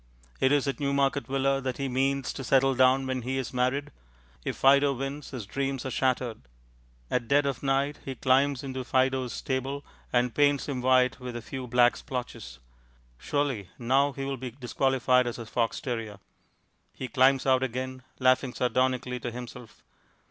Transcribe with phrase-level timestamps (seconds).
[0.39, 3.91] It is at Newmarket Villa that he means to settle down when he is married.
[4.43, 6.41] If Fido wins, his dreams are shattered.
[7.11, 11.41] At dead of night he climbs into Fido's stable, and paints him white with a
[11.43, 12.57] few black splotches.
[13.19, 16.17] Surely now he will be disqualified as a fox terrier!
[16.93, 19.83] He climbs out again, laughing sardonically to himself....